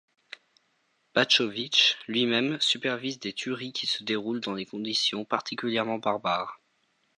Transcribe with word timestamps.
Baćović 1.13 1.95
lui-même 2.07 2.59
supervise 2.59 3.19
des 3.19 3.33
tueries 3.33 3.71
qui 3.71 3.85
se 3.85 4.03
déroulent 4.03 4.41
dans 4.41 4.55
des 4.55 4.65
conditions 4.65 5.25
particulièrement 5.25 5.99
barbares. 5.99 6.59